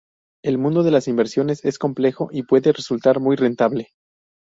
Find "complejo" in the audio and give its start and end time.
1.77-2.29